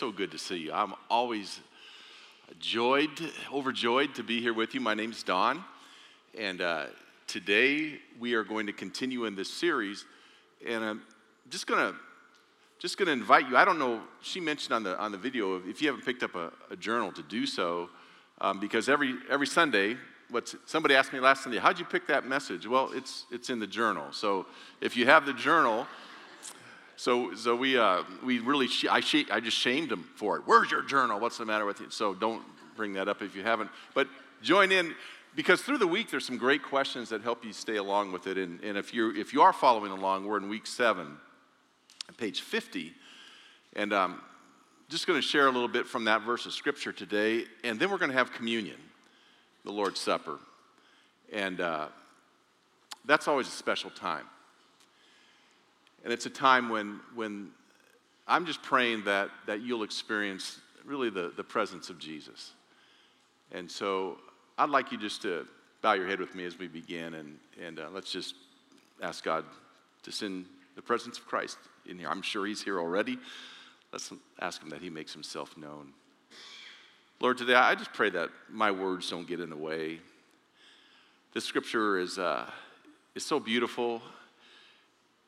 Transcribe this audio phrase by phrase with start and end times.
[0.00, 0.72] so good to see you.
[0.72, 1.60] I'm always
[2.58, 3.10] joyed,
[3.52, 4.80] overjoyed to be here with you.
[4.80, 5.62] My name's Don,
[6.38, 6.86] and uh,
[7.26, 10.06] today we are going to continue in this series.
[10.66, 11.02] And I'm
[11.50, 11.94] just gonna
[12.78, 13.58] just gonna invite you.
[13.58, 14.00] I don't know.
[14.22, 17.12] She mentioned on the on the video if you haven't picked up a, a journal
[17.12, 17.90] to do so,
[18.40, 19.98] um, because every every Sunday.
[20.30, 22.64] What's, somebody asked me last Sunday, how'd you pick that message?
[22.64, 24.12] Well, it's, it's in the journal.
[24.12, 24.46] So
[24.80, 25.88] if you have the journal,
[27.00, 30.42] so, so we, uh, we really, sh- I, sh- I just shamed him for it.
[30.44, 31.18] Where's your journal?
[31.18, 31.88] What's the matter with you?
[31.88, 32.42] So don't
[32.76, 33.70] bring that up if you haven't.
[33.94, 34.06] But
[34.42, 34.94] join in
[35.34, 38.36] because through the week there's some great questions that help you stay along with it.
[38.36, 41.16] And, and if, you if you are following along, we're in week seven,
[42.18, 42.92] page 50.
[43.76, 44.22] And I'm um,
[44.90, 47.44] just going to share a little bit from that verse of scripture today.
[47.64, 48.76] And then we're going to have communion,
[49.64, 50.38] the Lord's Supper.
[51.32, 51.86] And uh,
[53.06, 54.26] that's always a special time.
[56.04, 57.50] And it's a time when, when
[58.26, 62.52] I'm just praying that, that you'll experience really the, the presence of Jesus.
[63.52, 64.18] And so
[64.56, 65.46] I'd like you just to
[65.82, 68.34] bow your head with me as we begin, and, and uh, let's just
[69.02, 69.44] ask God
[70.02, 72.08] to send the presence of Christ in here.
[72.08, 73.18] I'm sure He's here already.
[73.92, 75.92] Let's ask Him that He makes Himself known.
[77.20, 80.00] Lord, today I just pray that my words don't get in the way.
[81.32, 82.48] This scripture is, uh,
[83.14, 84.02] is so beautiful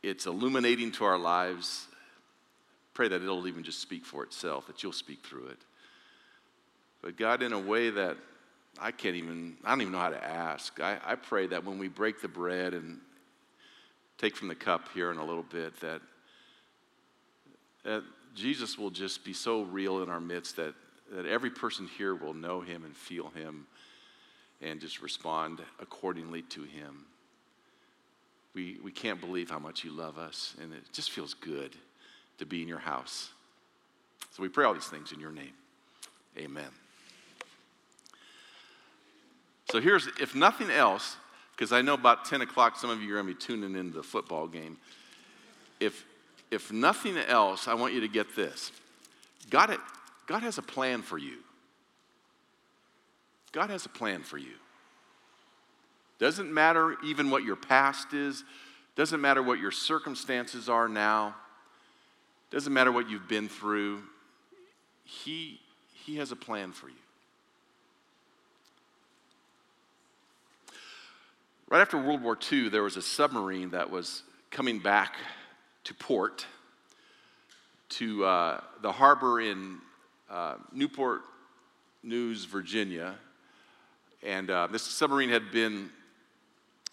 [0.03, 1.87] it's illuminating to our lives.
[2.95, 5.59] Pray that it'll even just speak for itself, that you'll speak through it.
[7.01, 8.17] But God, in a way that
[8.79, 11.79] I can't even, I don't even know how to ask, I, I pray that when
[11.79, 13.01] we break the bread and
[14.19, 16.01] take from the cup here in a little bit, that,
[17.85, 18.03] that
[18.35, 20.75] Jesus will just be so real in our midst that,
[21.11, 23.67] that every person here will know him and feel him
[24.61, 27.05] and just respond accordingly to him.
[28.55, 31.75] We, we can't believe how much you love us, and it just feels good
[32.39, 33.31] to be in your house.
[34.33, 35.53] So we pray all these things in your name.
[36.39, 36.69] Amen.
[39.71, 41.17] So here's, if nothing else,
[41.57, 43.97] because I know about 10 o'clock, some of you are going to be tuning into
[43.97, 44.77] the football game.
[45.81, 46.05] If,
[46.51, 48.71] if nothing else, I want you to get this
[49.51, 49.77] God,
[50.27, 51.39] God has a plan for you.
[53.53, 54.55] God has a plan for you.
[56.23, 58.45] Doesn't matter even what your past is,
[58.95, 61.35] doesn't matter what your circumstances are now,
[62.53, 64.05] doesn't matter what you've been through.
[65.03, 65.59] He,
[65.93, 66.95] he has a plan for you.
[71.69, 74.23] Right after World War II, there was a submarine that was
[74.53, 75.17] coming back
[75.83, 76.47] to port,
[77.89, 79.79] to uh, the harbor in
[80.31, 81.23] uh, Newport
[82.05, 83.17] News, Virginia.
[84.23, 85.91] And uh, this submarine had been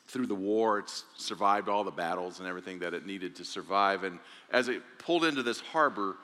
[0.09, 0.79] through the war.
[0.79, 4.03] It's survived all the battles and everything that it needed to survive.
[4.03, 4.19] And
[4.51, 6.17] as it pulled into this harbor,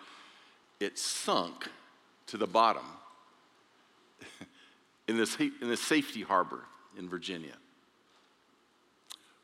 [0.80, 1.70] it sunk
[2.28, 2.86] to the bottom
[5.08, 6.64] in this, in this safety harbor
[6.98, 7.54] in Virginia.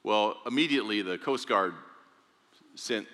[0.03, 1.73] Well, immediately the Coast Guard
[2.75, 3.07] sent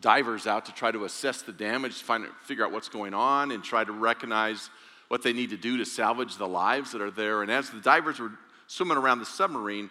[0.00, 3.62] divers out to try to assess the damage, find, figure out what's going on, and
[3.62, 4.70] try to recognize
[5.08, 7.42] what they need to do to salvage the lives that are there.
[7.42, 8.32] And as the divers were
[8.68, 9.90] swimming around the submarine,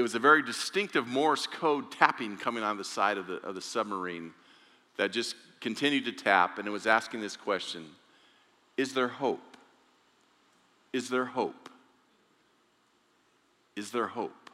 [0.00, 3.54] it was a very distinctive Morse code tapping coming on the side of the, of
[3.54, 4.32] the submarine
[4.96, 7.84] that just continued to tap, and it was asking this question
[8.78, 9.58] Is there hope?
[10.94, 11.68] Is there hope?
[13.76, 14.50] Is there hope?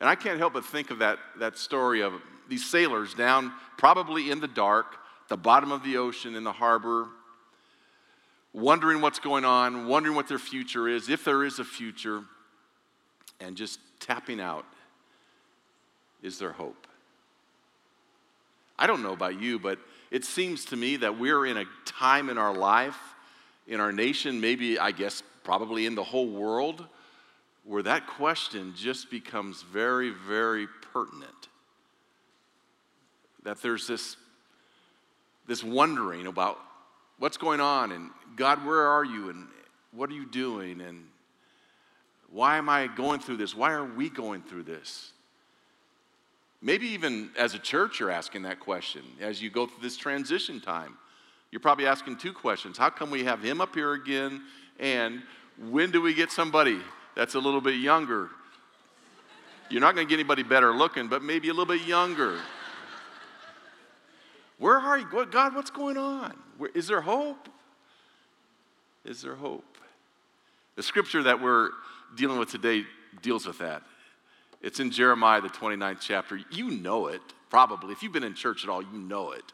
[0.00, 2.14] And I can't help but think of that, that story of
[2.48, 4.96] these sailors down, probably in the dark,
[5.28, 7.08] the bottom of the ocean in the harbor,
[8.54, 12.24] wondering what's going on, wondering what their future is, if there is a future
[13.40, 14.64] and just tapping out
[16.22, 16.86] is there hope.
[18.78, 19.78] I don't know about you, but
[20.10, 22.98] it seems to me that we're in a time in our life,
[23.66, 26.86] in our nation, maybe, I guess, probably in the whole world,
[27.64, 31.48] where that question just becomes very, very pertinent.
[33.42, 34.16] That there's this,
[35.46, 36.58] this wondering about
[37.18, 39.46] what's going on and God, where are you and
[39.92, 41.04] what are you doing and
[42.30, 43.56] why am I going through this?
[43.56, 45.12] Why are we going through this?
[46.62, 50.60] Maybe even as a church, you're asking that question as you go through this transition
[50.60, 50.96] time.
[51.50, 54.42] You're probably asking two questions How come we have him up here again?
[54.78, 55.22] And
[55.70, 56.78] when do we get somebody
[57.16, 58.30] that's a little bit younger?
[59.68, 62.38] You're not going to get anybody better looking, but maybe a little bit younger.
[64.58, 65.26] Where are you?
[65.30, 66.36] God, what's going on?
[66.74, 67.48] Is there hope?
[69.04, 69.64] Is there hope?
[70.76, 71.70] The scripture that we're
[72.16, 72.84] dealing with today
[73.22, 73.82] deals with that.
[74.62, 76.38] It's in Jeremiah, the 29th chapter.
[76.50, 77.92] You know it, probably.
[77.92, 79.44] If you've been in church at all, you know it.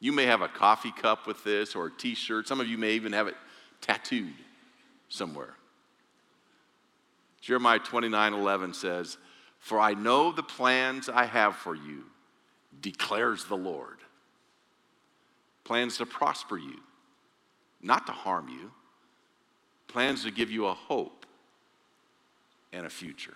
[0.00, 2.46] You may have a coffee cup with this or a t shirt.
[2.46, 3.36] Some of you may even have it
[3.80, 4.34] tattooed
[5.08, 5.54] somewhere.
[7.40, 9.16] Jeremiah 29 11 says,
[9.58, 12.04] For I know the plans I have for you,
[12.80, 13.98] declares the Lord.
[15.64, 16.80] Plans to prosper you,
[17.80, 18.70] not to harm you,
[19.88, 21.23] plans to give you a hope
[22.74, 23.34] and a future.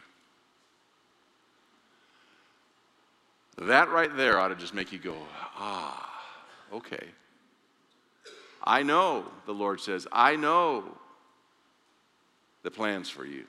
[3.57, 5.17] That right there ought to just make you go,
[5.57, 6.23] ah,
[6.73, 7.07] okay.
[8.63, 10.85] I know, the Lord says, I know
[12.63, 13.45] the plans for you,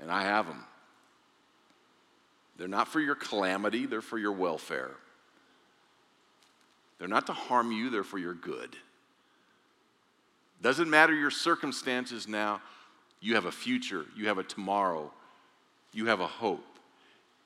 [0.00, 0.64] and I have them.
[2.56, 4.92] They're not for your calamity, they're for your welfare.
[6.98, 8.76] They're not to harm you, they're for your good.
[10.62, 12.62] Doesn't matter your circumstances now,
[13.24, 15.10] you have a future, you have a tomorrow,
[15.92, 16.78] you have a hope.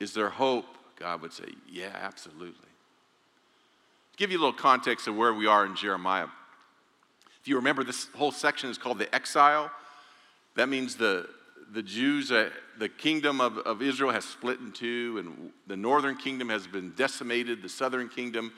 [0.01, 0.65] Is there hope?
[0.97, 2.53] God would say, Yeah, absolutely.
[2.53, 6.27] To Give you a little context of where we are in Jeremiah.
[7.41, 9.71] If you remember, this whole section is called the exile.
[10.55, 11.29] That means the,
[11.71, 16.17] the Jews, uh, the kingdom of, of Israel has split in two, and the northern
[16.17, 17.61] kingdom has been decimated.
[17.61, 18.51] The southern kingdom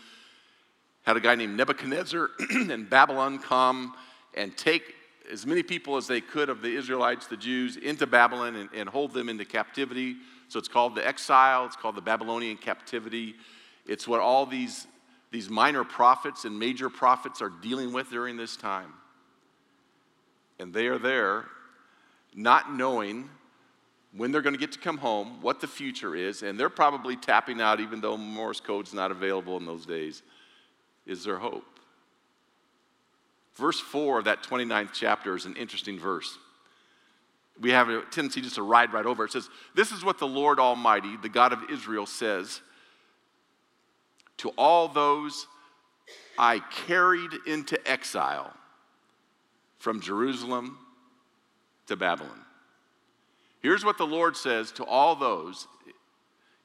[1.03, 3.94] had a guy named Nebuchadnezzar and Babylon come
[4.33, 4.95] and take
[5.31, 8.89] as many people as they could of the Israelites, the Jews, into Babylon and, and
[8.89, 10.18] hold them into captivity.
[10.47, 13.35] So it's called the exile, it's called the Babylonian captivity.
[13.85, 14.88] It's what all these,
[15.31, 18.94] these minor prophets and major prophets are dealing with during this time.
[20.59, 21.45] And they are there
[22.35, 23.29] not knowing
[24.13, 27.15] when they're going to get to come home, what the future is, and they're probably
[27.15, 30.21] tapping out, even though Morse code's not available in those days.
[31.06, 31.70] Is there hope?
[33.56, 36.38] Verse 4 of that 29th chapter is an interesting verse.
[37.59, 39.25] We have a tendency just to ride right over.
[39.25, 42.62] It says, This is what the Lord Almighty, the God of Israel, says
[44.38, 45.45] to all those
[46.38, 48.51] I carried into exile
[49.77, 50.80] from Jerusalem
[51.88, 52.42] to Babylon.
[53.62, 55.68] Here's what the Lord says to all those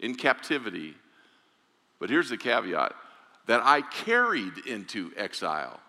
[0.01, 0.95] in captivity,
[1.99, 2.95] but here's the caveat
[3.47, 5.81] that I carried into exile.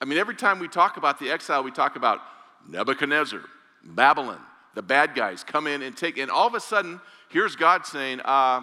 [0.00, 2.20] I mean, every time we talk about the exile, we talk about
[2.68, 3.40] Nebuchadnezzar,
[3.82, 4.40] Babylon,
[4.74, 7.00] the bad guys come in and take, and all of a sudden,
[7.30, 8.62] here's God saying, uh,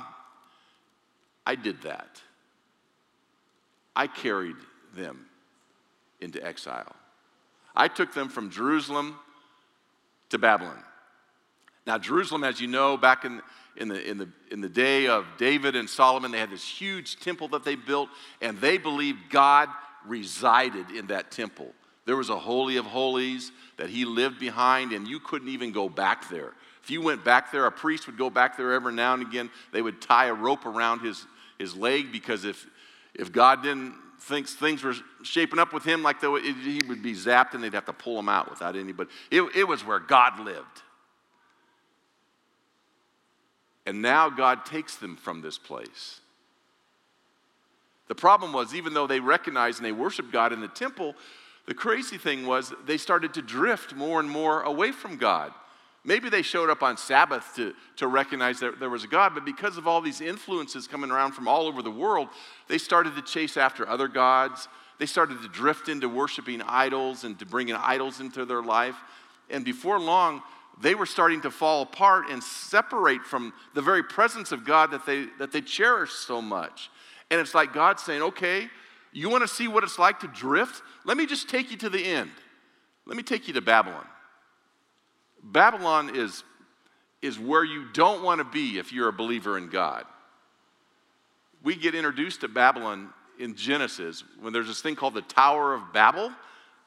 [1.45, 2.21] I did that.
[3.95, 4.55] I carried
[4.95, 5.25] them
[6.21, 6.95] into exile.
[7.75, 9.15] I took them from Jerusalem
[10.29, 10.79] to Babylon.
[11.85, 13.41] Now, Jerusalem, as you know, back in,
[13.75, 17.19] in, the, in, the, in the day of David and Solomon, they had this huge
[17.19, 18.09] temple that they built,
[18.41, 19.67] and they believed God
[20.07, 21.73] resided in that temple.
[22.05, 25.87] There was a Holy of Holies that he lived behind, and you couldn't even go
[25.89, 26.53] back there.
[26.83, 29.49] If you went back there, a priest would go back there every now and again.
[29.71, 31.25] They would tie a rope around his,
[31.57, 32.65] his leg because if,
[33.13, 37.01] if God didn't think things were shaping up with him like the, it, he would
[37.01, 39.09] be zapped and they'd have to pull him out without anybody.
[39.31, 40.81] It, it was where God lived.
[43.85, 46.21] And now God takes them from this place.
[48.07, 51.15] The problem was, even though they recognized and they worshiped God in the temple,
[51.65, 55.53] the crazy thing was they started to drift more and more away from God.
[56.05, 59.45] Maybe they showed up on Sabbath to, to recognize that there was a God, but
[59.45, 62.27] because of all these influences coming around from all over the world,
[62.67, 64.67] they started to chase after other gods.
[64.99, 68.97] They started to drift into worshiping idols and to bringing idols into their life.
[69.49, 70.41] And before long,
[70.81, 75.05] they were starting to fall apart and separate from the very presence of God that
[75.05, 76.89] they, that they cherished so much.
[77.33, 78.69] And it's like God saying, okay,
[79.11, 80.83] you want to see what it's like to drift?
[81.03, 82.29] Let me just take you to the end.
[83.07, 84.05] Let me take you to Babylon.
[85.43, 86.43] Babylon is,
[87.23, 90.05] is where you don't want to be if you're a believer in God.
[91.63, 93.09] We get introduced to Babylon
[93.39, 96.27] in Genesis when there's this thing called the Tower of Babel.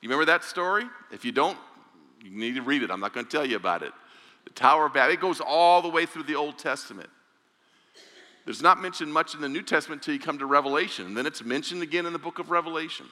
[0.00, 0.84] You remember that story?
[1.10, 1.58] If you don't,
[2.22, 2.92] you need to read it.
[2.92, 3.92] I'm not going to tell you about it.
[4.44, 5.12] The Tower of Babel.
[5.12, 7.10] It goes all the way through the Old Testament.
[8.46, 11.06] There's not mentioned much in the New Testament until you come to Revelation.
[11.06, 13.06] And then it's mentioned again in the book of Revelation.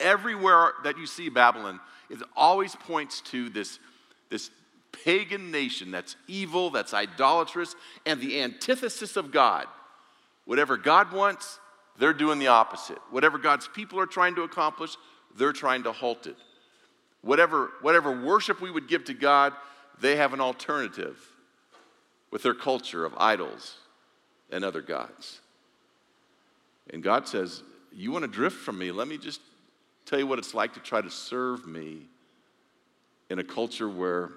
[0.00, 3.78] Everywhere that you see Babylon, it always points to this,
[4.30, 4.50] this
[5.04, 9.66] pagan nation that's evil, that's idolatrous, and the antithesis of God.
[10.46, 11.60] Whatever God wants,
[11.98, 12.98] they're doing the opposite.
[13.10, 14.96] Whatever God's people are trying to accomplish,
[15.36, 16.36] they're trying to halt it.
[17.20, 19.52] Whatever, whatever worship we would give to God,
[20.00, 21.18] they have an alternative
[22.30, 23.76] with their culture of idols
[24.52, 25.40] and other gods.
[26.90, 28.92] And God says, You want to drift from me?
[28.92, 29.40] Let me just
[30.06, 32.02] tell you what it's like to try to serve me
[33.30, 34.30] in a culture where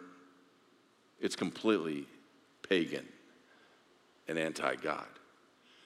[1.20, 2.06] it's completely
[2.68, 3.06] pagan
[4.28, 5.06] and anti God.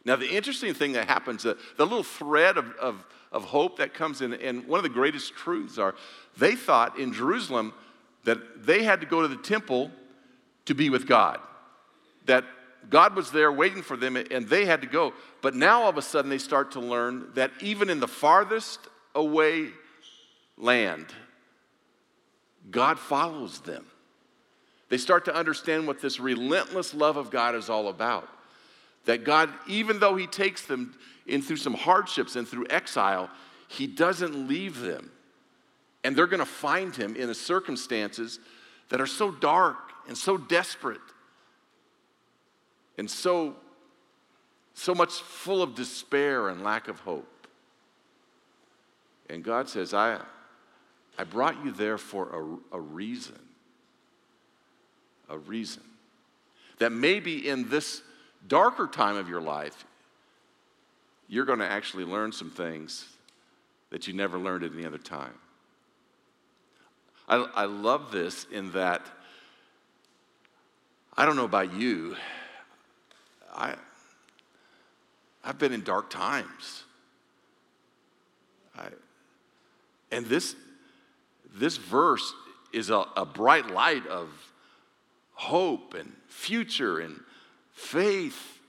[0.06, 3.94] Now, the interesting thing that happens, the, the little thread of, of, of hope that
[3.94, 5.96] comes in, and one of the greatest truths are
[6.38, 7.74] they thought in Jerusalem
[8.24, 9.92] that they had to go to the temple
[10.66, 11.40] to be with God,
[12.26, 12.46] that
[12.90, 15.14] God was there waiting for them and they had to go.
[15.42, 18.80] But now all of a sudden they start to learn that even in the farthest
[19.16, 19.70] away
[20.58, 21.08] land,
[22.72, 23.86] God follows them.
[24.90, 28.28] They start to understand what this relentless love of God is all about.
[29.06, 30.96] That God, even though He takes them
[31.28, 33.30] in through some hardships and through exile,
[33.68, 35.12] He doesn't leave them.
[36.04, 38.40] And they're going to find Him in the circumstances
[38.90, 41.02] that are so dark and so desperate
[43.00, 43.56] and so,
[44.74, 47.48] so much full of despair and lack of hope.
[49.30, 50.20] And God says, I,
[51.18, 53.40] I brought you there for a, a reason.
[55.30, 55.84] A reason.
[56.80, 58.02] That maybe in this
[58.50, 59.86] darker time of your life,
[61.30, 63.06] you're going to actually learn some things
[63.92, 65.36] that you never learned at any other time.
[67.30, 69.06] I, I love this in that
[71.16, 72.18] I don't know about you,
[73.54, 73.76] I,
[75.44, 76.84] I've been in dark times.
[78.78, 78.88] I,
[80.12, 80.56] and this,
[81.54, 82.34] this verse
[82.74, 84.30] is a, a bright light of
[85.34, 87.20] hope and future and
[87.74, 88.60] faith.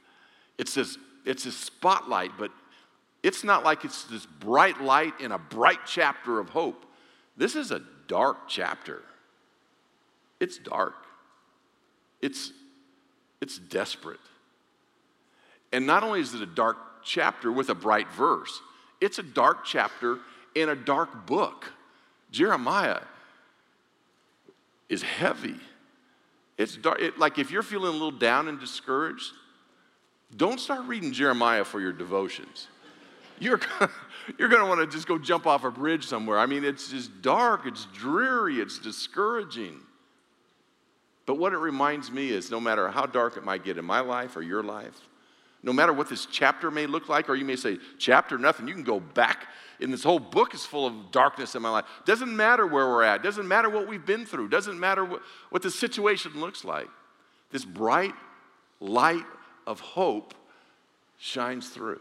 [0.58, 2.50] It's this, it's a spotlight, but
[3.22, 6.86] it's not like it's this bright light in a bright chapter of hope.
[7.36, 9.02] This is a dark chapter.
[10.40, 10.94] It's dark.
[12.22, 12.52] It's,
[13.40, 14.20] it's desperate.
[15.72, 18.60] And not only is it a dark chapter with a bright verse,
[19.00, 20.18] it's a dark chapter
[20.54, 21.72] in a dark book.
[22.30, 23.00] Jeremiah
[24.88, 25.56] is heavy.
[26.58, 27.00] It's dark.
[27.00, 29.32] It, like if you're feeling a little down and discouraged,
[30.36, 32.68] don't start reading Jeremiah for your devotions.
[33.38, 33.60] You're,
[34.38, 36.38] you're going to want to just go jump off a bridge somewhere.
[36.38, 39.80] I mean, it's just dark, it's dreary, it's discouraging.
[41.26, 44.00] But what it reminds me is no matter how dark it might get in my
[44.00, 45.00] life or your life,
[45.62, 48.74] no matter what this chapter may look like, or you may say, chapter nothing, you
[48.74, 49.46] can go back.
[49.80, 51.84] And this whole book is full of darkness in my life.
[52.06, 55.62] Doesn't matter where we're at, doesn't matter what we've been through, doesn't matter what, what
[55.62, 56.88] the situation looks like.
[57.50, 58.14] This bright
[58.80, 59.24] light
[59.66, 60.34] of hope
[61.18, 62.00] shines through.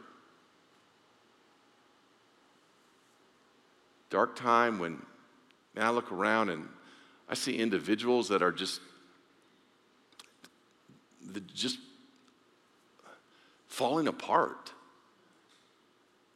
[4.10, 5.02] Dark time when
[5.76, 6.68] man, I look around and
[7.28, 8.82] I see individuals that are just,
[11.54, 11.78] just
[13.80, 14.74] falling apart.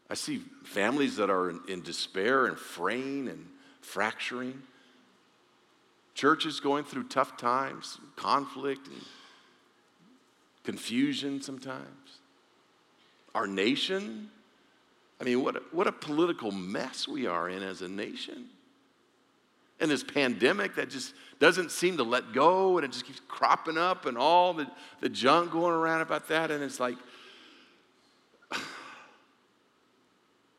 [0.09, 3.45] I see families that are in, in despair and fraying and
[3.81, 4.61] fracturing.
[6.13, 9.01] Churches going through tough times, conflict and
[10.63, 12.19] confusion sometimes.
[13.35, 14.29] Our nation,
[15.19, 18.45] I mean, what a, what a political mess we are in as a nation.
[19.81, 23.77] And this pandemic that just doesn't seem to let go and it just keeps cropping
[23.77, 24.65] up and all the,
[25.01, 26.49] the junk going around about that.
[26.49, 26.95] And it's like,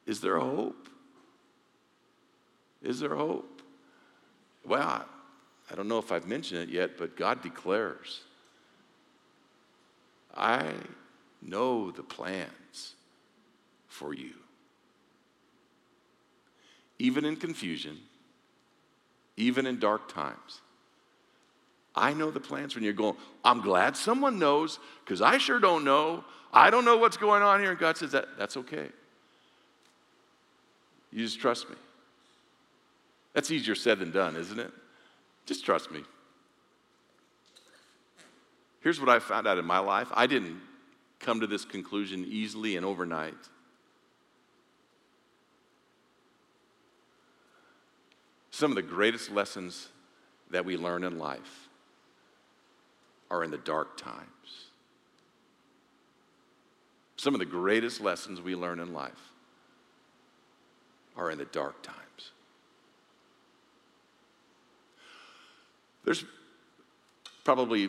[0.06, 0.88] Is there a hope?
[2.82, 3.62] Is there hope?
[4.66, 5.06] Well,
[5.70, 8.20] I don't know if I've mentioned it yet, but God declares
[10.36, 10.72] I
[11.40, 12.94] know the plans
[13.86, 14.32] for you.
[16.98, 17.98] Even in confusion,
[19.36, 20.60] even in dark times.
[21.94, 25.84] I know the plans when you're going, I'm glad someone knows because I sure don't
[25.84, 26.24] know.
[26.52, 27.70] I don't know what's going on here.
[27.70, 28.88] And God says, that, That's okay.
[31.14, 31.76] You just trust me.
[33.34, 34.72] That's easier said than done, isn't it?
[35.46, 36.02] Just trust me.
[38.80, 40.60] Here's what I found out in my life I didn't
[41.20, 43.34] come to this conclusion easily and overnight.
[48.50, 49.88] Some of the greatest lessons
[50.50, 51.68] that we learn in life
[53.30, 54.20] are in the dark times.
[57.16, 59.33] Some of the greatest lessons we learn in life
[61.16, 61.98] are in the dark times.
[66.04, 66.24] There's
[67.44, 67.88] probably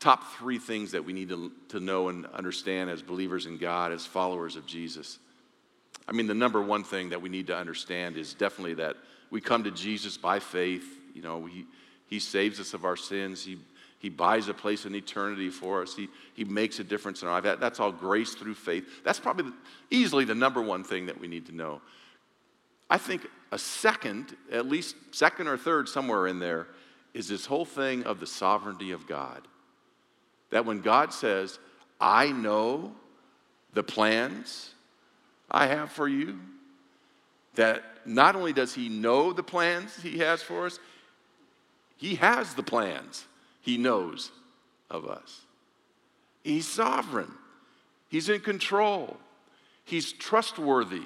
[0.00, 3.92] top three things that we need to, to know and understand as believers in God,
[3.92, 5.18] as followers of Jesus.
[6.08, 8.96] I mean, the number one thing that we need to understand is definitely that
[9.30, 10.84] we come to Jesus by faith.
[11.14, 11.66] You know, he,
[12.08, 13.44] he saves us of our sins.
[13.44, 13.58] He,
[13.98, 15.96] he buys a place in eternity for us.
[15.96, 17.44] He, he makes a difference in our life.
[17.44, 18.84] That, that's all grace through faith.
[19.02, 19.54] That's probably the,
[19.90, 21.80] easily the number one thing that we need to know.
[22.88, 26.68] I think a second, at least second or third, somewhere in there,
[27.14, 29.46] is this whole thing of the sovereignty of God.
[30.50, 31.58] That when God says,
[32.00, 32.92] I know
[33.76, 34.70] the plans
[35.50, 36.38] I have for you.
[37.54, 40.78] That not only does He know the plans He has for us,
[41.96, 43.26] He has the plans
[43.60, 44.32] He knows
[44.90, 45.42] of us.
[46.42, 47.32] He's sovereign,
[48.08, 49.16] He's in control,
[49.84, 51.04] He's trustworthy.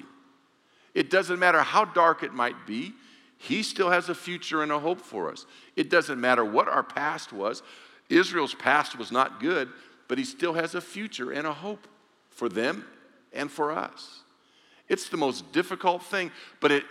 [0.93, 2.93] It doesn't matter how dark it might be,
[3.37, 5.45] He still has a future and a hope for us.
[5.75, 7.63] It doesn't matter what our past was.
[8.09, 9.69] Israel's past was not good,
[10.07, 11.87] but He still has a future and a hope
[12.29, 12.85] for them
[13.33, 14.21] and for us.
[14.89, 16.83] It's the most difficult thing, but it,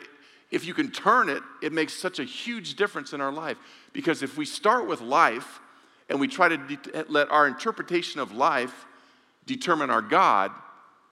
[0.50, 3.58] if you can turn it, it makes such a huge difference in our life.
[3.92, 5.60] Because if we start with life
[6.08, 8.86] and we try to let our interpretation of life
[9.46, 10.50] determine our God,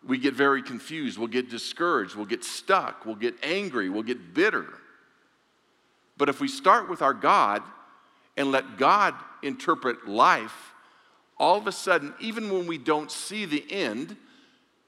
[0.06, 1.18] we get very confused.
[1.18, 2.14] We'll get discouraged.
[2.14, 3.04] We'll get stuck.
[3.04, 3.88] We'll get angry.
[3.88, 4.66] We'll get bitter.
[6.16, 7.62] But if we start with our God
[8.36, 10.72] and let God interpret life,
[11.38, 14.16] all of a sudden, even when we don't see the end,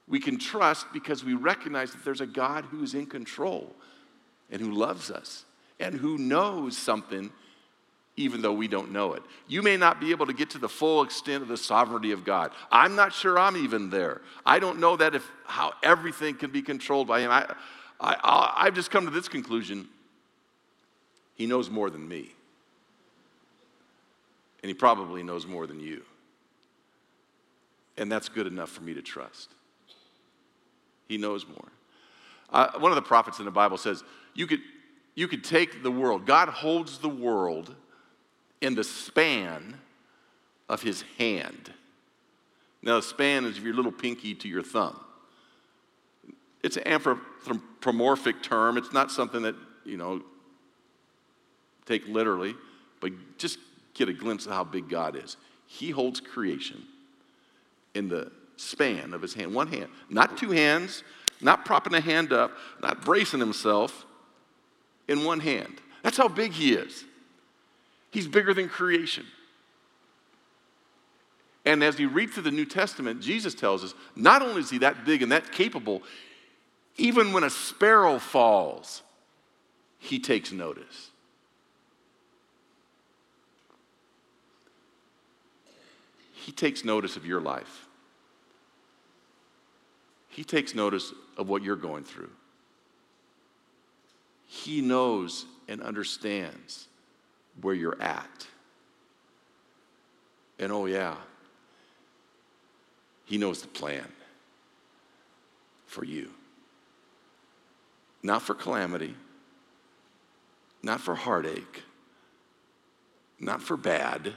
[0.07, 3.73] we can trust because we recognize that there's a God who is in control
[4.49, 5.45] and who loves us
[5.79, 7.31] and who knows something
[8.17, 9.23] even though we don't know it.
[9.47, 12.25] You may not be able to get to the full extent of the sovereignty of
[12.25, 12.51] God.
[12.71, 14.21] I'm not sure I'm even there.
[14.45, 17.31] I don't know that if how everything can be controlled by him.
[17.31, 17.53] I,
[17.99, 19.87] I, I've just come to this conclusion.
[21.35, 22.29] He knows more than me.
[24.61, 26.03] And he probably knows more than you.
[27.97, 29.49] And that's good enough for me to trust.
[31.07, 31.67] He knows more.
[32.49, 34.03] Uh, one of the prophets in the Bible says,
[34.33, 34.59] you could,
[35.15, 37.75] you could take the world, God holds the world
[38.61, 39.75] in the span
[40.69, 41.73] of his hand.
[42.81, 44.99] Now, the span is your little pinky to your thumb.
[46.63, 48.77] It's an anthropomorphic term.
[48.77, 50.21] It's not something that, you know,
[51.85, 52.55] take literally,
[52.99, 53.59] but just
[53.93, 55.37] get a glimpse of how big God is.
[55.67, 56.83] He holds creation
[57.93, 61.03] in the span of his hand, one hand, not two hands,
[61.41, 62.51] not propping a hand up,
[62.81, 64.05] not bracing himself,
[65.07, 65.81] in one hand.
[66.03, 67.03] That's how big he is.
[68.11, 69.25] He's bigger than creation.
[71.65, 74.79] And as you read through the New Testament, Jesus tells us not only is he
[74.79, 76.03] that big and that capable,
[76.97, 79.03] even when a sparrow falls,
[79.97, 81.11] he takes notice.
[86.33, 87.87] He takes notice of your life.
[90.27, 92.31] He takes notice of what you're going through.
[94.47, 96.87] He knows and understands
[97.59, 98.47] where you're at.
[100.59, 101.15] And oh, yeah,
[103.25, 104.07] He knows the plan
[105.87, 106.29] for you.
[108.23, 109.15] Not for calamity,
[110.83, 111.83] not for heartache,
[113.39, 114.33] not for bad,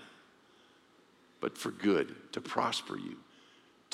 [1.41, 3.17] but for good, to prosper you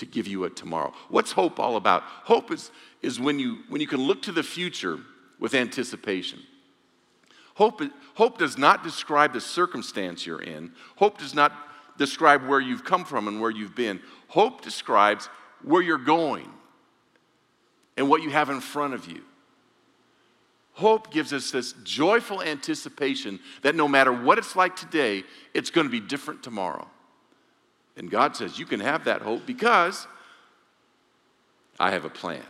[0.01, 0.93] to give you a tomorrow.
[1.11, 2.03] What's hope all about?
[2.03, 2.71] Hope is,
[3.03, 4.99] is when, you, when you can look to the future
[5.39, 6.41] with anticipation.
[7.61, 7.83] Hope,
[8.15, 10.73] hope does not describe the circumstance you're in.
[10.97, 11.53] Hope does not
[11.99, 14.01] describe where you've come from and where you've been.
[14.29, 15.29] Hope describes
[15.63, 16.51] where you're going
[17.99, 19.21] and what you have in front of you.
[20.73, 25.87] Hope gives us this joyful anticipation that no matter what it's like today, it's going
[25.87, 26.89] to be different tomorrow.
[27.95, 30.07] And God says, You can have that hope because
[31.79, 32.41] I have a plan.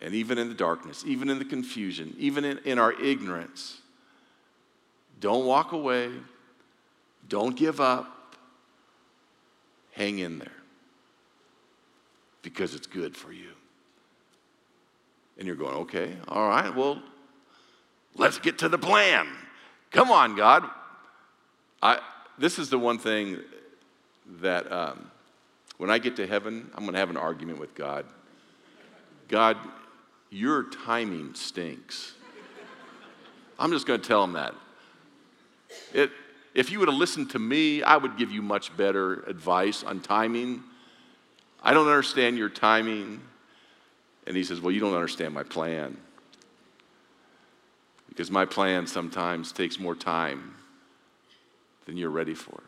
[0.00, 3.80] And even in the darkness, even in the confusion, even in, in our ignorance,
[5.20, 6.10] don't walk away.
[7.28, 8.36] Don't give up.
[9.92, 10.52] Hang in there
[12.42, 13.50] because it's good for you.
[15.36, 17.02] And you're going, okay, all right, well,
[18.16, 19.26] let's get to the plan.
[19.90, 20.64] Come on, God.
[21.82, 22.00] I,
[22.38, 23.38] this is the one thing
[24.40, 25.10] that um,
[25.78, 28.04] when I get to heaven, I'm going to have an argument with God.
[29.28, 29.56] God,
[30.30, 32.14] your timing stinks.
[33.58, 34.54] I'm just going to tell him that.
[35.92, 36.10] It,
[36.54, 40.00] if you would have listened to me, I would give you much better advice on
[40.00, 40.62] timing.
[41.62, 43.20] I don't understand your timing.
[44.26, 45.96] And he says, Well, you don't understand my plan.
[48.08, 50.54] Because my plan sometimes takes more time
[51.86, 52.60] than you're ready for.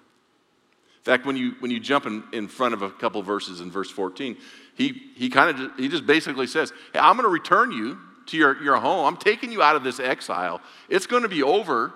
[1.01, 3.71] In fact, when you, when you jump in, in front of a couple verses in
[3.71, 4.37] verse 14,
[4.81, 8.37] he, he kind of he just basically says, Hey, I'm going to return you to
[8.39, 9.05] your, your home.
[9.05, 10.63] I'm taking you out of this exile.
[10.89, 11.93] It's going to be over.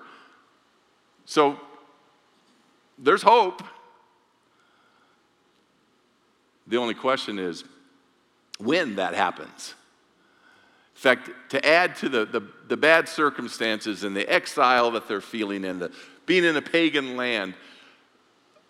[1.25, 1.59] So
[2.99, 3.63] there's hope.
[6.67, 7.63] The only question is
[8.59, 9.73] when that happens.
[10.95, 15.21] In fact, to add to the, the, the bad circumstances and the exile that they're
[15.21, 15.91] feeling and the
[16.27, 17.55] being in a pagan land,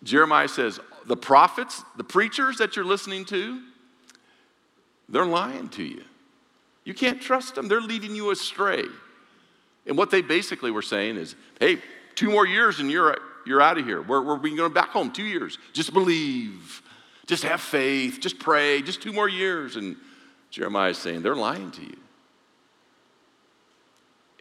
[0.02, 3.60] Jeremiah says, the prophets, the preachers that you're listening to,
[5.08, 6.02] they're lying to you.
[6.84, 8.84] You can't trust them, they're leading you astray.
[9.86, 11.78] And what they basically were saying is, hey,
[12.14, 13.16] two more years and you're,
[13.46, 14.02] you're out of here.
[14.02, 15.58] We're, we're going back home, two years.
[15.72, 16.82] Just believe,
[17.26, 19.76] just have faith, just pray, just two more years.
[19.76, 19.96] And
[20.50, 21.96] Jeremiah is saying, they're lying to you.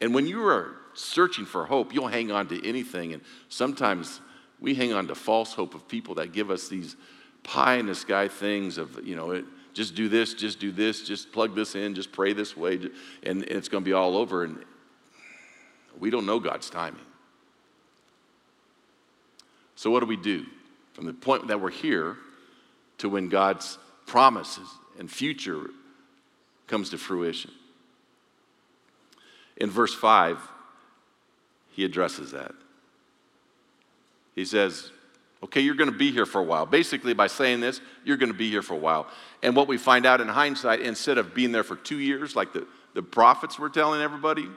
[0.01, 3.13] And when you are searching for hope, you'll hang on to anything.
[3.13, 4.21] And sometimes
[4.59, 6.95] we hang on to false hope of people that give us these
[7.43, 11.03] pie in the sky things of, you know, it, just do this, just do this,
[11.03, 12.79] just plug this in, just pray this way,
[13.23, 14.45] and, it's going to be all over.
[14.45, 14.63] And
[15.99, 17.01] we don't know God's timing.
[19.75, 20.45] So, what do we do?
[20.93, 22.15] From the point that we're here
[22.99, 25.69] to when God's promises and future
[26.67, 27.51] comes to fruition.
[29.57, 30.37] In verse 5,
[31.71, 32.53] he addresses that.
[34.35, 34.91] He says,
[35.43, 36.65] Okay, you're going to be here for a while.
[36.65, 39.07] Basically, by saying this, you're going to be here for a while.
[39.43, 42.53] And what we find out in hindsight, instead of being there for two years, like
[42.53, 44.47] the, the prophets were telling everybody,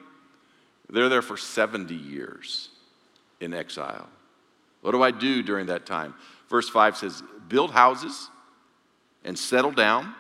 [0.89, 2.71] they're there for 70 years
[3.41, 4.09] in exile.
[4.81, 6.15] What do I do during that time?
[6.49, 8.31] Verse 5 says, Build houses
[9.25, 10.15] and settle down,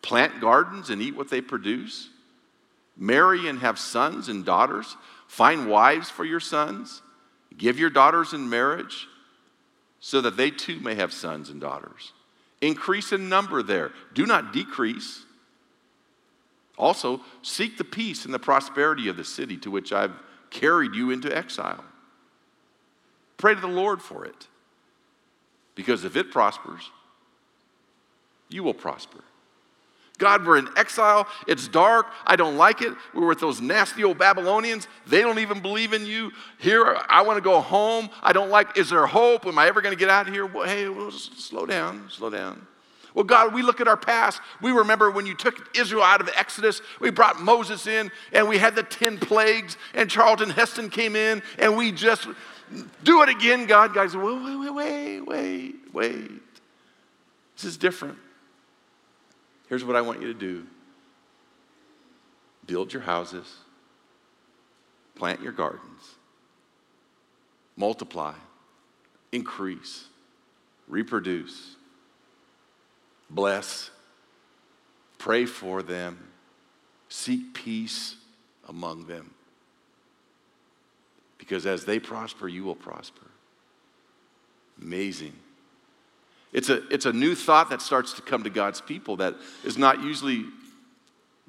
[0.00, 2.08] plant gardens and eat what they produce,
[2.96, 7.02] marry and have sons and daughters, find wives for your sons,
[7.56, 9.08] give your daughters in marriage
[10.04, 12.12] so that they too may have sons and daughters.
[12.60, 15.24] Increase in number there, do not decrease.
[16.76, 20.12] Also, seek the peace and the prosperity of the city to which I've
[20.50, 21.84] carried you into exile.
[23.36, 24.48] Pray to the Lord for it,
[25.76, 26.90] because if it prospers,
[28.48, 29.22] you will prosper.
[30.22, 31.26] God, we're in exile.
[31.48, 32.06] It's dark.
[32.24, 32.94] I don't like it.
[33.12, 34.86] We're with those nasty old Babylonians.
[35.04, 36.30] They don't even believe in you.
[36.58, 38.08] Here, I want to go home.
[38.22, 39.46] I don't like, is there hope?
[39.46, 40.46] Am I ever going to get out of here?
[40.46, 42.64] Well, hey, well, slow down, slow down.
[43.14, 44.40] Well, God, we look at our past.
[44.60, 48.58] We remember when you took Israel out of Exodus, we brought Moses in, and we
[48.58, 52.28] had the 10 plagues, and Charlton Heston came in, and we just
[53.02, 53.92] do it again, God.
[53.92, 56.30] Guys, wait, wait, wait, wait, wait.
[57.56, 58.18] This is different.
[59.72, 60.66] Here's what I want you to do.
[62.66, 63.50] Build your houses,
[65.14, 66.16] plant your gardens,
[67.74, 68.34] multiply,
[69.32, 70.08] increase,
[70.88, 71.76] reproduce,
[73.30, 73.88] bless,
[75.16, 76.18] pray for them,
[77.08, 78.16] seek peace
[78.68, 79.30] among them.
[81.38, 83.24] Because as they prosper, you will prosper.
[84.78, 85.32] Amazing.
[86.52, 89.34] It's a, it's a new thought that starts to come to God's people that
[89.64, 90.44] is not usually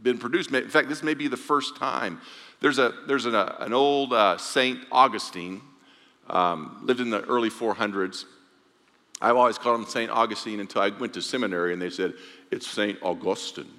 [0.01, 0.51] been produced.
[0.51, 2.21] In fact, this may be the first time.
[2.61, 5.61] There's, a, there's an, an old uh, Saint Augustine,
[6.29, 8.25] um, lived in the early 400s.
[9.21, 12.13] I've always called him Saint Augustine until I went to seminary and they said,
[12.51, 13.71] it's Saint Augustine.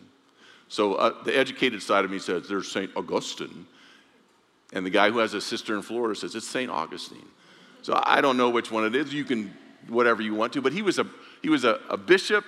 [0.68, 3.66] So uh, the educated side of me says, there's Saint Augustine.
[4.72, 7.26] And the guy who has a sister in Florida says, it's Saint Augustine.
[7.82, 9.12] So I don't know which one it is.
[9.12, 9.54] You can
[9.88, 11.06] whatever you want to, but he was a,
[11.42, 12.44] he was a, a bishop,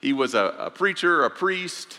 [0.00, 1.98] he was a, a preacher, a priest,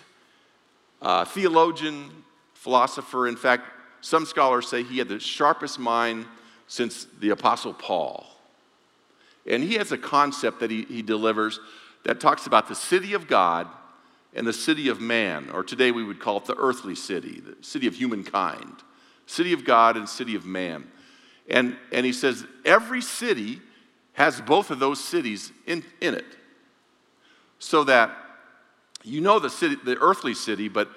[1.02, 2.10] a theologian,
[2.54, 3.28] philosopher.
[3.28, 3.65] In fact,
[4.02, 6.26] some scholars say he had the sharpest mind
[6.67, 8.26] since the Apostle Paul.
[9.48, 11.60] And he has a concept that he, he delivers
[12.04, 13.67] that talks about the city of God
[14.34, 17.63] and the city of man, or today we would call it the earthly city, the
[17.63, 18.76] city of humankind,
[19.26, 20.89] city of God and city of man.
[21.50, 23.60] And, and he says every city
[24.13, 26.26] has both of those cities in, in it.
[27.60, 28.12] So that
[29.04, 30.89] you know the city, the earthly city, but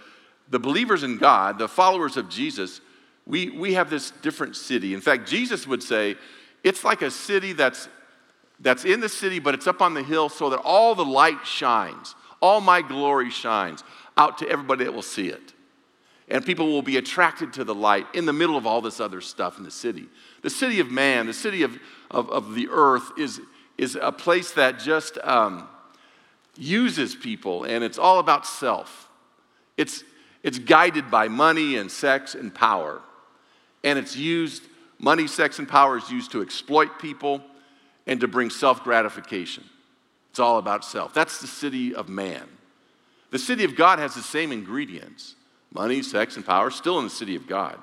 [0.49, 2.81] the believers in God, the followers of Jesus,
[3.27, 4.95] we, we have this different city.
[4.95, 6.17] In fact, Jesus would say
[6.63, 7.89] it's like a city that's,
[8.61, 11.47] that's in the city, but it's up on the hill so that all the light
[11.47, 13.83] shines, all my glory shines
[14.17, 15.53] out to everybody that will see it.
[16.29, 19.21] And people will be attracted to the light in the middle of all this other
[19.21, 20.07] stuff in the city.
[20.41, 21.79] The city of man, the city of,
[22.15, 23.41] of, of the earth, is,
[23.77, 25.69] is a place that just um,
[26.57, 29.09] uses people and it's all about self.
[29.77, 30.05] It's,
[30.43, 33.03] it's guided by money and sex and power.
[33.83, 34.63] And it's used,
[34.99, 37.43] money, sex, and power is used to exploit people
[38.07, 39.65] and to bring self gratification.
[40.31, 41.13] It's all about self.
[41.13, 42.49] That's the city of man.
[43.31, 45.35] The city of God has the same ingredients
[45.73, 47.79] money, sex, and power, still in the city of God.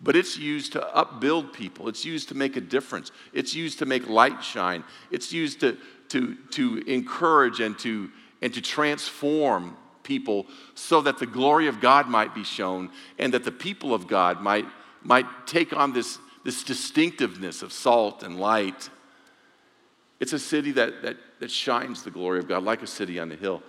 [0.00, 1.88] But it's used to upbuild people.
[1.88, 3.10] It's used to make a difference.
[3.32, 4.84] It's used to make light shine.
[5.10, 5.78] It's used to,
[6.10, 8.10] to, to encourage and to,
[8.42, 13.44] and to transform people so that the glory of God might be shown and that
[13.44, 14.66] the people of God might,
[15.02, 18.90] might take on this, this distinctiveness of salt and light.
[20.20, 23.30] It's a city that, that, that shines the glory of God like a city on
[23.30, 23.62] the hill.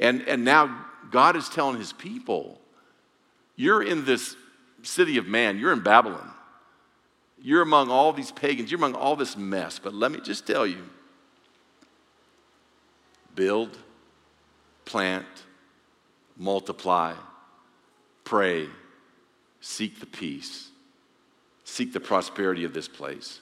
[0.00, 2.60] And, and now God is telling his people,
[3.56, 4.36] you're in this
[4.82, 6.30] city of man, you're in Babylon.
[7.40, 9.78] You're among all these pagans, you're among all this mess.
[9.78, 10.84] But let me just tell you
[13.34, 13.78] build,
[14.84, 15.26] plant,
[16.36, 17.14] multiply,
[18.24, 18.68] pray,
[19.60, 20.70] seek the peace,
[21.64, 23.40] seek the prosperity of this place.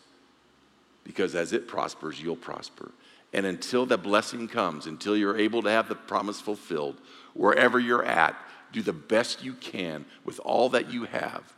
[1.02, 2.90] Because as it prospers, you'll prosper.
[3.32, 6.96] And until that blessing comes, until you're able to have the promise fulfilled,
[7.32, 8.36] wherever you're at,
[8.76, 11.54] do the best you can with all that you have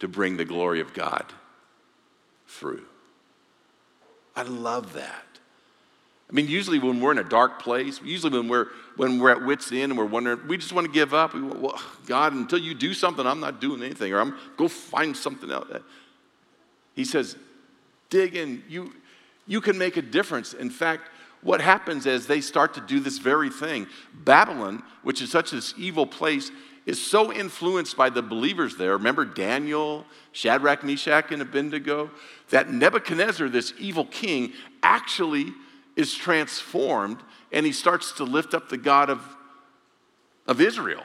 [0.00, 1.24] to bring the glory of God
[2.46, 2.84] through.
[4.36, 5.24] I love that.
[6.28, 9.42] I mean, usually when we're in a dark place, usually when we're when we're at
[9.42, 11.32] wits' end and we're wondering, we just want to give up.
[11.32, 15.16] We, well, God, until you do something, I'm not doing anything, or I'm go find
[15.16, 15.68] something else.
[16.94, 17.36] He says,
[18.10, 18.62] dig in.
[18.68, 18.92] You
[19.46, 20.52] you can make a difference.
[20.52, 21.08] In fact,
[21.42, 25.74] what happens as they start to do this very thing, Babylon, which is such this
[25.76, 26.50] evil place,
[26.86, 28.92] is so influenced by the believers there.
[28.96, 32.10] Remember Daniel, Shadrach, Meshach, and Abednego?
[32.50, 34.52] That Nebuchadnezzar, this evil king,
[34.82, 35.52] actually
[35.96, 37.18] is transformed
[37.52, 39.20] and he starts to lift up the God of,
[40.46, 41.02] of Israel,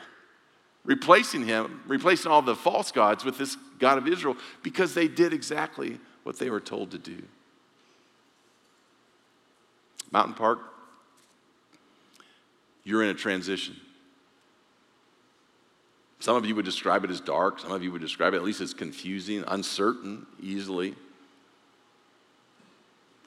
[0.85, 5.33] replacing him, replacing all the false gods with this God of Israel because they did
[5.33, 7.21] exactly what they were told to do.
[10.11, 10.59] Mountain Park,
[12.83, 13.75] you're in a transition.
[16.19, 18.43] Some of you would describe it as dark, some of you would describe it at
[18.43, 20.95] least as confusing, uncertain, easily.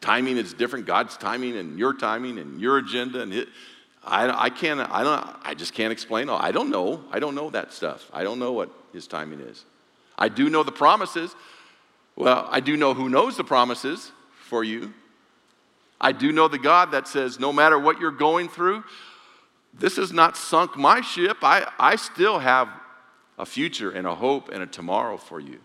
[0.01, 0.87] Timing is different.
[0.87, 3.49] God's timing and your timing and your agenda and it,
[4.05, 4.81] I, I can't.
[4.81, 5.37] I don't.
[5.43, 6.31] I just can't explain.
[6.31, 7.05] I don't know.
[7.11, 8.09] I don't know that stuff.
[8.13, 9.65] I don't know what His timing is.
[10.17, 11.35] I do know the promises.
[12.17, 14.11] Well, I do know who knows the promises
[14.49, 14.95] for you.
[16.01, 18.85] I do know the God that says, no matter what you're going through,
[19.75, 21.39] this has not sunk my ship.
[21.43, 22.69] I, I still have
[23.39, 25.61] a future and a hope and a tomorrow for you.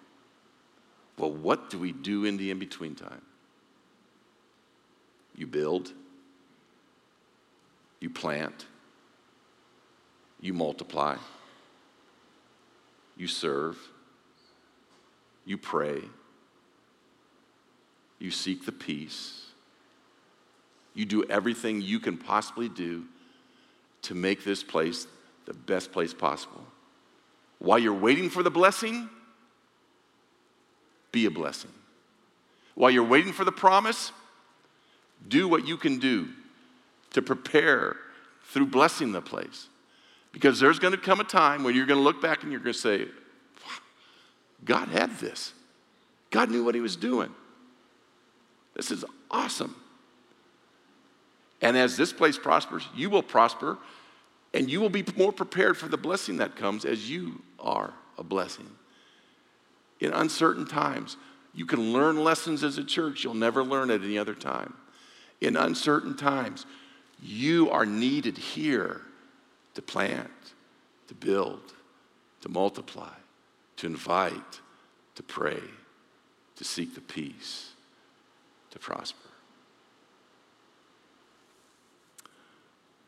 [1.18, 3.22] Well, what do we do in the in between time?
[5.36, 5.92] You build,
[8.00, 8.66] you plant,
[10.40, 11.16] you multiply,
[13.18, 13.78] you serve,
[15.46, 16.02] you pray,
[18.20, 19.45] you seek the peace,
[20.96, 23.04] you do everything you can possibly do
[24.04, 25.06] to make this place
[25.46, 26.64] the best place possible.
[27.60, 29.10] While you're waiting for the blessing,
[31.12, 31.72] be a blessing.
[32.74, 34.12] While you're waiting for the promise,
[35.28, 36.30] do what you can do
[37.12, 37.96] to prepare
[38.46, 39.68] through blessing the place.
[40.32, 42.62] Because there's going to come a time when you're going to look back and you're
[42.62, 43.08] going to say,
[44.66, 45.54] God had this.
[46.30, 47.30] God knew what he was doing.
[48.76, 49.76] This is awesome.
[51.66, 53.80] And as this place prospers, you will prosper
[54.54, 58.24] and you will be more prepared for the blessing that comes as you are a
[58.24, 58.70] blessing.
[60.00, 61.18] In uncertain times,
[61.54, 64.74] you can learn lessons as a church you'll never learn at any other time
[65.42, 66.66] in uncertain times,
[67.22, 69.02] you are needed here
[69.74, 70.30] to plant,
[71.08, 71.74] to build,
[72.42, 73.14] to multiply,
[73.78, 74.60] to invite,
[75.16, 75.62] to pray,
[76.56, 77.72] to seek the peace,
[78.72, 79.25] to prosper.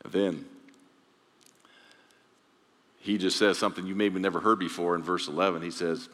[0.03, 0.45] And then,
[2.99, 5.61] he just says something you maybe never heard before in verse 11.
[5.61, 6.09] He says,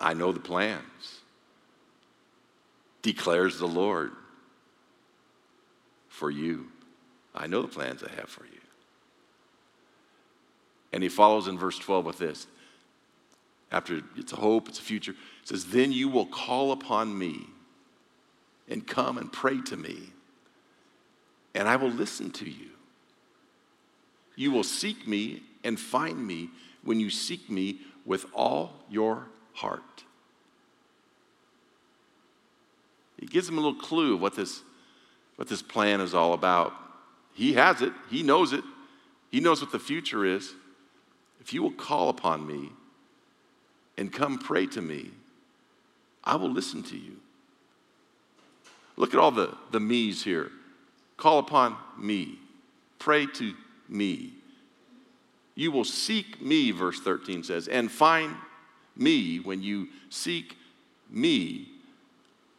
[0.00, 1.20] I know the plans,
[3.02, 4.12] declares the Lord
[6.08, 6.66] for you.
[7.34, 8.60] I know the plans I have for you.
[10.92, 12.46] And he follows in verse 12 with this.
[13.72, 15.12] After it's a hope, it's a future.
[15.42, 17.46] It says, Then you will call upon me
[18.68, 19.98] and come and pray to me,
[21.56, 22.68] and I will listen to you.
[24.36, 26.50] You will seek me and find me
[26.84, 29.82] when you seek me with all your heart.
[33.18, 34.62] He gives them a little clue of what this
[35.36, 36.72] what this plan is all about.
[37.34, 38.64] He has it, He knows it,
[39.30, 40.54] He knows what the future is.
[41.40, 42.70] If you will call upon me
[43.96, 45.10] and come pray to me,
[46.24, 47.16] I will listen to you.
[48.96, 50.50] Look at all the, the me's here.
[51.16, 52.38] Call upon me,
[52.98, 53.54] pray to
[53.88, 54.32] me.
[55.54, 58.34] You will seek me, verse 13 says, and find
[58.94, 60.56] me when you seek
[61.08, 61.68] me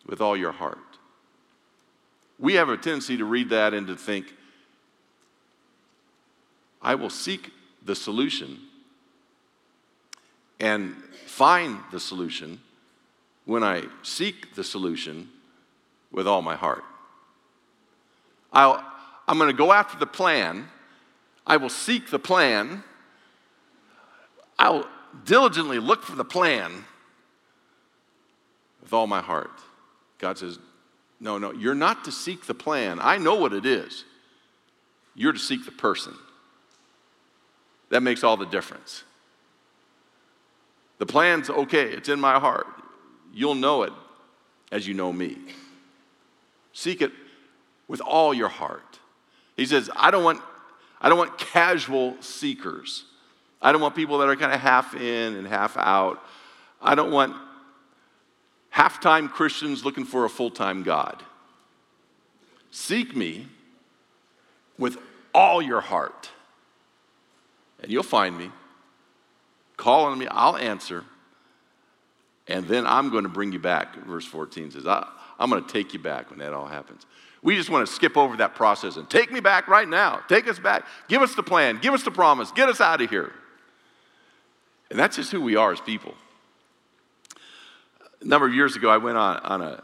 [0.07, 0.79] with all your heart.
[2.39, 4.33] We have a tendency to read that and to think,
[6.81, 7.51] I will seek
[7.83, 8.59] the solution
[10.59, 12.59] and find the solution
[13.45, 15.29] when I seek the solution
[16.11, 16.83] with all my heart.
[18.57, 18.83] I'll,
[19.27, 20.67] I'm going to go after the plan.
[21.45, 22.83] I will seek the plan.
[24.57, 24.87] I'll
[25.25, 26.83] diligently look for the plan
[28.81, 29.51] with all my heart.
[30.17, 30.57] God says,
[31.19, 32.97] No, no, you're not to seek the plan.
[32.99, 34.05] I know what it is.
[35.13, 36.15] You're to seek the person.
[37.89, 39.03] That makes all the difference.
[40.97, 42.65] The plan's okay, it's in my heart.
[43.31, 43.93] You'll know it
[44.71, 45.37] as you know me.
[46.73, 47.11] Seek it
[47.87, 48.99] with all your heart.
[49.55, 50.41] He says, I don't want,
[51.01, 53.05] I don't want casual seekers.
[53.61, 56.23] I don't want people that are kind of half in and half out.
[56.81, 57.35] I don't want
[58.69, 61.23] half time Christians looking for a full time God.
[62.69, 63.47] Seek me
[64.77, 64.97] with
[65.33, 66.29] all your heart,
[67.81, 68.51] and you'll find me.
[69.77, 71.03] Call on me, I'll answer,
[72.47, 73.95] and then I'm going to bring you back.
[74.05, 75.07] Verse 14 says, I,
[75.39, 77.05] I'm going to take you back when that all happens.
[77.43, 80.21] We just want to skip over that process and take me back right now.
[80.27, 80.85] Take us back.
[81.07, 81.79] Give us the plan.
[81.81, 82.51] Give us the promise.
[82.51, 83.31] Get us out of here.
[84.89, 86.15] And that's just who we are as people.
[88.21, 89.83] A number of years ago, I went on, on a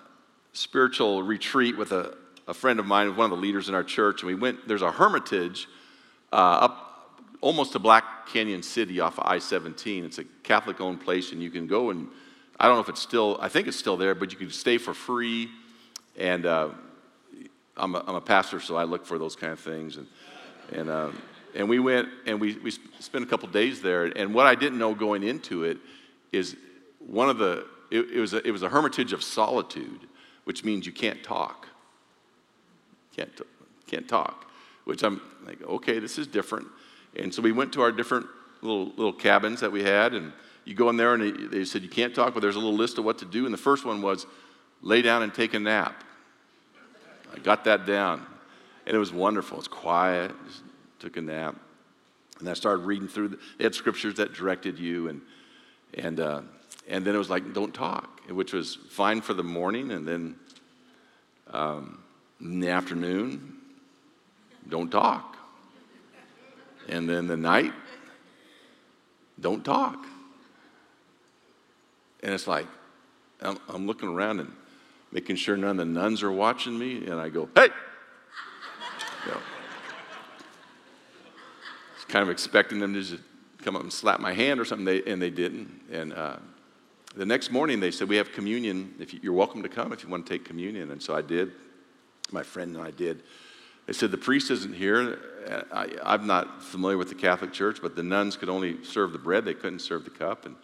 [0.54, 2.16] spiritual retreat with a,
[2.48, 4.82] a friend of mine, one of the leaders in our church, and we went, there's
[4.82, 5.68] a hermitage
[6.32, 10.06] uh, up almost to Black Canyon City off of I 17.
[10.06, 12.08] It's a Catholic owned place, and you can go and
[12.60, 14.78] I don't know if it's still, I think it's still there, but you can stay
[14.78, 15.50] for free.
[16.18, 16.70] And uh,
[17.76, 19.98] I'm, a, I'm a pastor, so I look for those kind of things.
[19.98, 20.08] And,
[20.72, 21.12] and, uh,
[21.56, 24.06] and we went and we, we spent a couple days there.
[24.06, 25.78] And what I didn't know going into it
[26.32, 26.56] is
[27.00, 30.08] one of the, it, it, was a, it was a hermitage of solitude,
[30.46, 31.68] which means you can't talk.
[33.16, 33.42] Can't,
[33.88, 34.50] can't talk,
[34.86, 36.68] which I'm like, okay, this is different.
[37.16, 38.26] And so we went to our different
[38.62, 40.34] little, little cabins that we had, and
[40.66, 42.98] you go in there and they said you can't talk, but there's a little list
[42.98, 43.46] of what to do.
[43.46, 44.26] And the first one was
[44.82, 46.04] lay down and take a nap.
[47.34, 48.26] I got that down,
[48.86, 49.58] and it was wonderful.
[49.58, 50.32] It's quiet.
[50.48, 50.64] Just
[51.00, 51.56] took a nap,
[52.40, 53.30] and I started reading through.
[53.30, 55.22] The, they had scriptures that directed you, and
[55.96, 56.42] and uh,
[56.88, 60.36] and then it was like don't talk, which was fine for the morning, and then
[61.52, 62.04] um,
[62.40, 63.58] in the afternoon,
[64.70, 65.38] don't talk,
[66.88, 67.74] and then the night,
[69.40, 70.06] don't talk.
[72.22, 72.68] And it's like,
[73.42, 74.54] I'm, I'm looking around and
[75.14, 77.70] making sure none of the nuns are watching me, and I go, hey!
[79.26, 79.38] You know,
[82.08, 83.24] kind of expecting them to just
[83.64, 85.70] come up and slap my hand or something, they, and they didn't.
[85.92, 86.38] And uh,
[87.16, 88.96] the next morning, they said, We have communion.
[89.00, 90.92] If you, you're welcome to come if you want to take communion.
[90.92, 91.52] And so I did.
[92.32, 93.24] My friend and I did.
[93.86, 95.20] They said, The priest isn't here.
[95.72, 99.20] I, am not familiar with the Catholic Church, but the nuns could only serve the
[99.20, 100.46] bread, they couldn't serve the cup.
[100.46, 100.56] And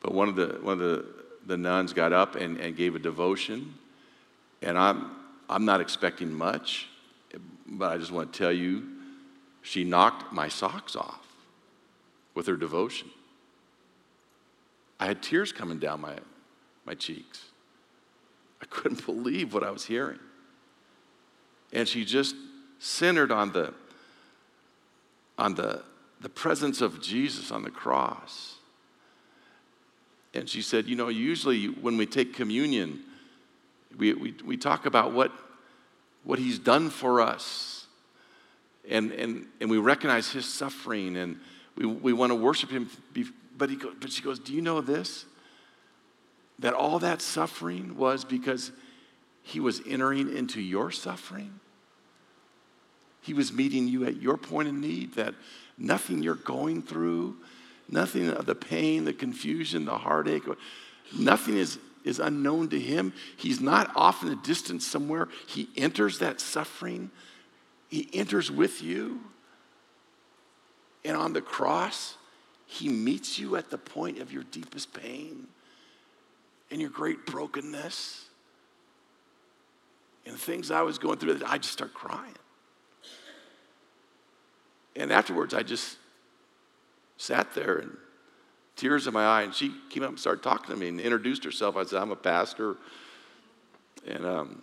[0.00, 1.04] but one of the, one of the,
[1.46, 3.74] the nuns got up and, and gave a devotion.
[4.62, 5.12] And I'm,
[5.48, 6.88] I'm not expecting much,
[7.66, 8.84] but I just want to tell you,
[9.62, 11.26] she knocked my socks off
[12.34, 13.08] with her devotion.
[14.98, 16.16] I had tears coming down my,
[16.84, 17.44] my cheeks.
[18.60, 20.18] I couldn't believe what I was hearing.
[21.72, 22.34] And she just
[22.78, 23.74] centered on the,
[25.38, 25.82] on the,
[26.20, 28.55] the presence of Jesus on the cross
[30.36, 33.00] and she said, You know, usually when we take communion,
[33.96, 35.32] we, we, we talk about what,
[36.24, 37.86] what he's done for us.
[38.88, 41.40] And, and, and we recognize his suffering and
[41.76, 42.88] we, we want to worship him.
[43.56, 45.24] But, he go, but she goes, Do you know this?
[46.58, 48.72] That all that suffering was because
[49.42, 51.60] he was entering into your suffering.
[53.20, 55.34] He was meeting you at your point of need, that
[55.76, 57.36] nothing you're going through,
[57.88, 60.42] Nothing of the pain, the confusion, the heartache,
[61.16, 63.12] nothing is, is unknown to him.
[63.36, 65.28] He's not off in the distance somewhere.
[65.46, 67.10] He enters that suffering,
[67.88, 69.20] he enters with you.
[71.04, 72.16] And on the cross,
[72.66, 75.46] he meets you at the point of your deepest pain
[76.70, 78.24] and your great brokenness.
[80.24, 82.34] And the things I was going through, I just start crying.
[84.96, 85.96] And afterwards, I just
[87.16, 87.96] sat there and
[88.76, 89.42] tears in my eye.
[89.42, 91.76] And she came up and started talking to me and introduced herself.
[91.76, 92.76] I said, I'm a pastor.
[94.06, 94.62] And um,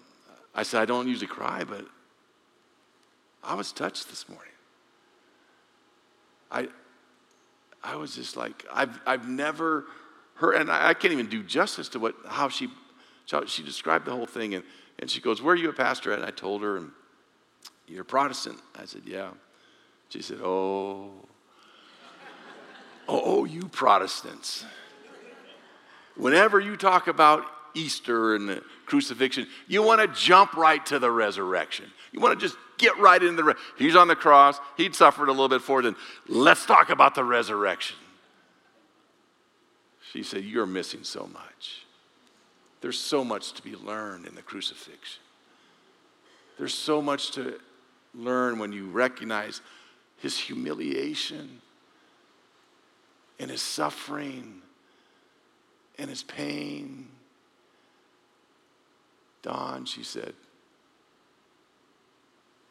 [0.55, 1.85] I said, I don't usually cry, but
[3.43, 4.47] I was touched this morning.
[6.51, 6.67] I,
[7.83, 9.85] I was just like, I've, I've never
[10.35, 12.69] heard, and I, I can't even do justice to what, how she,
[13.29, 14.53] how she described the whole thing.
[14.53, 14.63] And,
[14.99, 16.19] and she goes, Where are you a pastor at?
[16.19, 16.91] And I told her, and
[17.87, 18.59] You're a Protestant.
[18.79, 19.31] I said, Yeah.
[20.09, 21.09] She said, Oh,
[23.07, 24.65] Oh, you Protestants.
[26.15, 29.47] Whenever you talk about Easter and the crucifixion.
[29.67, 31.85] You want to jump right to the resurrection.
[32.11, 33.55] You want to just get right into the.
[33.77, 34.59] He's on the cross.
[34.77, 35.83] He'd suffered a little bit for it.
[35.83, 35.95] Then
[36.27, 37.97] let's talk about the resurrection.
[40.11, 41.85] She said, You're missing so much.
[42.81, 45.21] There's so much to be learned in the crucifixion.
[46.57, 47.59] There's so much to
[48.13, 49.61] learn when you recognize
[50.17, 51.61] his humiliation
[53.39, 54.61] and his suffering
[55.97, 57.07] and his pain.
[59.41, 60.33] Don, she said,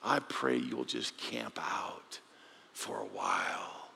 [0.02, 2.20] I pray you'll just camp out
[2.72, 3.90] for a while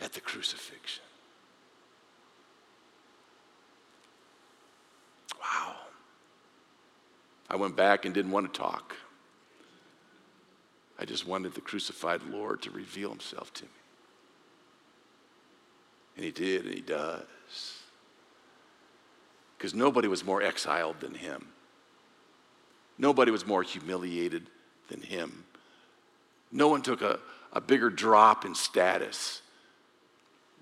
[0.00, 1.04] at the crucifixion.
[5.40, 5.74] Wow.
[7.50, 8.96] I went back and didn't want to talk.
[10.98, 13.70] I just wanted the crucified Lord to reveal himself to me.
[16.16, 17.22] And he did, and he does.
[19.56, 21.48] Because nobody was more exiled than him.
[22.98, 24.46] Nobody was more humiliated
[24.88, 25.44] than him.
[26.52, 27.18] No one took a,
[27.52, 29.40] a bigger drop in status.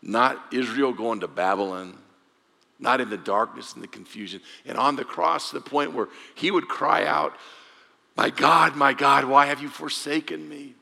[0.01, 1.97] Not Israel going to Babylon,
[2.79, 4.41] not in the darkness and the confusion.
[4.65, 7.37] And on the cross, to the point where he would cry out,
[8.17, 10.75] My God, my God, why have you forsaken me?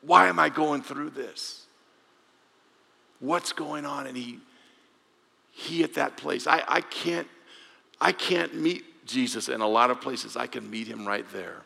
[0.00, 1.65] Why am I going through this?
[3.20, 4.06] What's going on?
[4.06, 4.38] And he,
[5.52, 7.26] he at that place, I, I can't,
[8.00, 10.36] I can't meet Jesus in a lot of places.
[10.36, 11.62] I can meet him right there.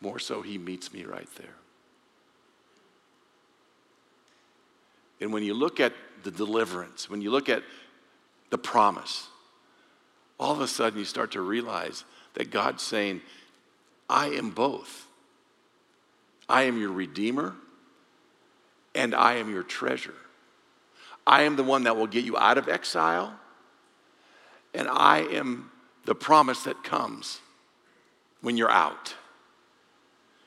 [0.00, 1.54] More so, he meets me right there.
[5.20, 5.92] And when you look at
[6.22, 7.62] the deliverance, when you look at
[8.48, 9.28] the promise,
[10.38, 12.04] all of a sudden you start to realize
[12.34, 13.20] that God's saying,
[14.08, 15.06] I am both.
[16.48, 17.54] I am your redeemer
[18.94, 20.14] and I am your treasure.
[21.26, 23.38] I am the one that will get you out of exile,
[24.74, 25.70] and I am
[26.04, 27.40] the promise that comes
[28.40, 29.14] when you're out.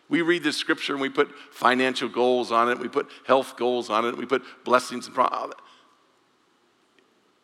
[0.10, 3.90] We read this scripture and we put financial goals on it, we put health goals
[3.90, 5.54] on it, we put blessings and promises.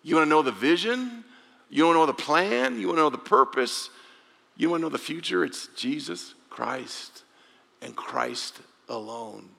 [0.03, 1.23] You want to know the vision?
[1.69, 2.79] You want to know the plan?
[2.79, 3.89] You want to know the purpose?
[4.57, 5.43] You want to know the future?
[5.43, 7.23] It's Jesus Christ
[7.81, 9.49] and Christ alone.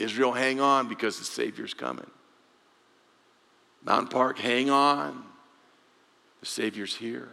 [0.00, 2.10] Israel, hang on because the Savior's coming.
[3.84, 5.24] Mountain Park, hang on.
[6.40, 7.28] The Savior's here.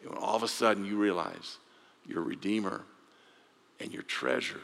[0.00, 1.58] And when all of a sudden you realize
[2.06, 2.82] your Redeemer
[3.80, 4.60] and your treasure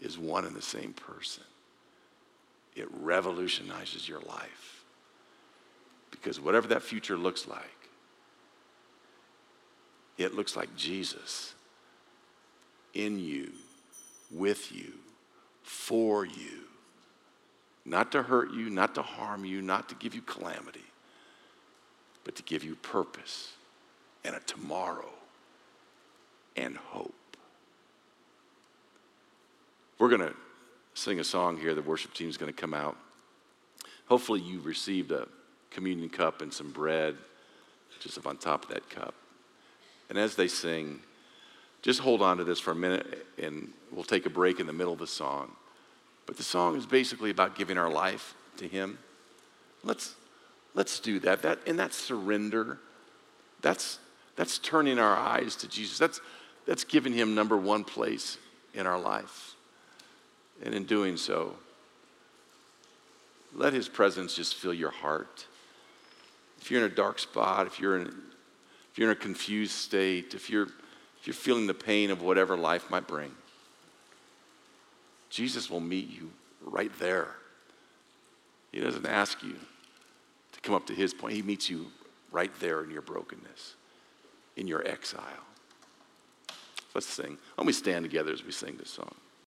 [0.00, 1.44] is one and the same person,
[2.74, 4.84] it revolutionizes your life.
[6.10, 7.62] Because whatever that future looks like,
[10.18, 11.54] it looks like Jesus
[12.92, 13.52] in you,
[14.32, 14.92] with you,
[15.62, 16.62] for you.
[17.84, 20.84] Not to hurt you, not to harm you, not to give you calamity,
[22.24, 23.52] but to give you purpose
[24.24, 25.10] and a tomorrow
[26.56, 27.14] and hope.
[29.98, 30.34] We're going to
[30.94, 31.74] sing a song here.
[31.74, 32.96] The worship team is going to come out.
[34.06, 35.26] Hopefully, you received a
[35.70, 37.16] communion cup and some bread
[38.00, 39.14] just on top of that cup.
[40.08, 41.00] And as they sing,
[41.82, 44.72] just hold on to this for a minute and we'll take a break in the
[44.72, 45.50] middle of the song.
[46.26, 48.98] But the song is basically about giving our life to Him.
[49.82, 50.14] Let's,
[50.74, 51.42] let's do that.
[51.42, 51.58] that.
[51.66, 52.78] And that's surrender.
[53.60, 53.98] That's,
[54.36, 55.98] that's turning our eyes to Jesus.
[55.98, 56.20] That's,
[56.66, 58.38] that's giving Him number one place
[58.74, 59.54] in our life.
[60.64, 61.56] And in doing so,
[63.52, 65.46] let His presence just fill your heart.
[66.60, 70.34] If you're in a dark spot, if you're in, if you're in a confused state,
[70.34, 70.68] if you're
[71.22, 73.30] if you're feeling the pain of whatever life might bring,
[75.30, 77.28] Jesus will meet you right there.
[78.72, 79.54] He doesn't ask you
[80.50, 81.86] to come up to his point, He meets you
[82.32, 83.76] right there in your brokenness,
[84.56, 85.22] in your exile.
[86.92, 87.38] Let's sing.
[87.56, 89.14] Let me stand together as we sing this song.